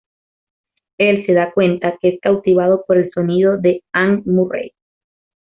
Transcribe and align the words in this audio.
Él 0.97 1.27
se 1.27 1.33
da 1.33 1.51
cuenta 1.53 1.95
que 2.01 2.09
es 2.09 2.19
cautivado 2.21 2.85
por 2.87 2.97
el 2.97 3.11
sonido 3.13 3.57
de 3.59 3.83
Anne 3.93 4.23
Murray. 4.25 4.71